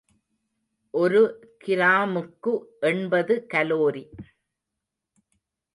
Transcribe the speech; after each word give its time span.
ஒரு 0.93 1.21
கிராமுக்கு 1.65 2.53
எண்பது 2.79 3.47
கலோரி. 3.53 4.03